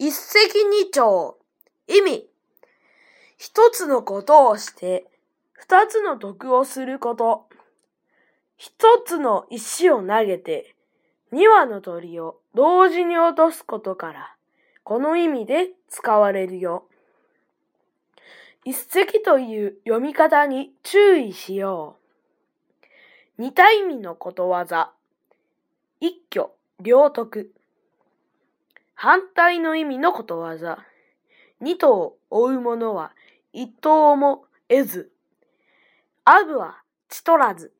[0.00, 0.38] 一石
[0.70, 1.34] 二鳥。
[1.88, 2.28] 意味。
[3.36, 5.08] 一つのことをして、
[5.50, 7.48] 二つの得をすること。
[8.56, 10.76] 一つの石を投げて、
[11.32, 14.36] 二羽の鳥を同時に落とすことから、
[14.84, 16.84] この意味で使われるよ。
[18.64, 21.96] 一石という読み方に注意しよ
[23.36, 23.42] う。
[23.42, 24.92] 似た意味のことわざ。
[25.98, 27.50] 一挙両得。
[29.00, 30.84] 反対の意味のことわざ。
[31.60, 33.12] 二頭を追う者は
[33.52, 35.12] 一頭も得ず。
[36.24, 37.72] アブは血取らず。